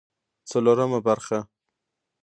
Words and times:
څلورمه 0.49 0.97
برخه 1.07 1.39